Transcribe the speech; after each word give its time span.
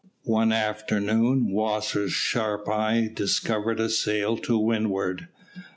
One 0.25 0.51
afternoon 0.51 1.51
Wasser's 1.51 2.11
sharp 2.11 2.67
eye 2.67 3.11
discovered 3.13 3.79
a 3.79 3.87
sail 3.87 4.35
to 4.37 4.57
windward. 4.57 5.27